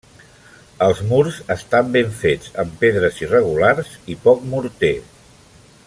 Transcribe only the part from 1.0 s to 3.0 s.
murs estan ben fets amb